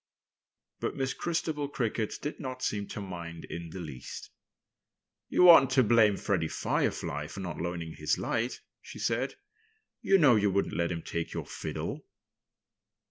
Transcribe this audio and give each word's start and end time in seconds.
But 0.79 0.95
Miss 0.95 1.13
Christabel 1.13 1.69
Cricket 1.69 2.15
did 2.23 2.39
not 2.39 2.63
seem 2.63 2.87
to 2.87 2.99
mind 2.99 3.45
in 3.45 3.69
the 3.69 3.79
least. 3.79 4.31
"You 5.29 5.47
oughtn't 5.47 5.69
to 5.73 5.83
blame 5.83 6.17
Freddie 6.17 6.47
Firefly 6.47 7.27
for 7.27 7.39
not 7.41 7.61
loaning 7.61 7.93
his 7.93 8.17
light," 8.17 8.61
she 8.81 8.97
said. 8.97 9.35
"You 10.01 10.17
know 10.17 10.35
you 10.37 10.49
wouldn't 10.49 10.73
let 10.75 10.91
him 10.91 11.03
take 11.03 11.33
your 11.33 11.45
fiddle." 11.45 12.03